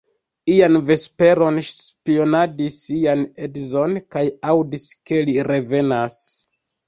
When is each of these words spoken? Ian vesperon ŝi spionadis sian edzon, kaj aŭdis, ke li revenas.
Ian 0.51 0.77
vesperon 0.85 1.59
ŝi 1.67 1.73
spionadis 1.73 2.79
sian 2.87 3.21
edzon, 3.47 3.93
kaj 4.15 4.25
aŭdis, 4.53 4.87
ke 5.11 5.21
li 5.29 5.37
revenas. 5.51 6.17